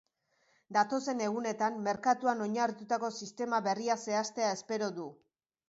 Datozen 0.77 1.21
egunetan 1.25 1.77
merkatuan 1.89 2.41
oinarritutako 2.47 3.13
sistema 3.21 3.63
berria 3.71 4.01
zehaztea 4.07 4.59
espero 4.59 4.93
du. 5.01 5.11